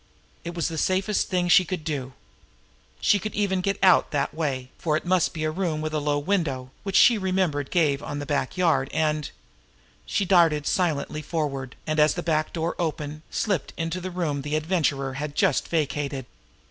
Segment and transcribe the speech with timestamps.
[0.43, 2.13] It was the safest thing she could do.
[3.01, 6.01] She could even get out that way, for it must be the room with the
[6.01, 9.29] low window, which she remembered gave on the back yard, and
[10.07, 14.55] She darted silently forward, and, as the back door opened, slipped into the room the
[14.55, 16.25] Adventurer had just vacated.